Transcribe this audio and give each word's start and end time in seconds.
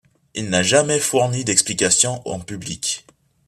Il 0.33 0.49
n'a 0.49 0.63
jamais 0.63 0.97
fourni 0.99 1.43
d'explications 1.45 2.27
en 2.27 2.39
public. 2.39 3.05